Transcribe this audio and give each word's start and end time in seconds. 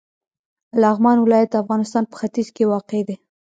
لغمان 0.81 1.17
ولایت 1.21 1.49
د 1.51 1.55
افغانستان 1.63 2.03
په 2.07 2.15
ختیځ 2.19 2.47
کې 2.55 2.69
واقع 2.71 3.01
دی. 3.07 3.15